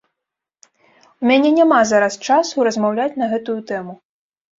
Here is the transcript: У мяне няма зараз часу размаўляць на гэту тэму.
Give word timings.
У 1.23 1.27
мяне 1.31 1.51
няма 1.57 1.79
зараз 1.91 2.13
часу 2.31 2.65
размаўляць 2.69 3.17
на 3.23 3.29
гэту 3.35 3.51
тэму. 3.73 3.93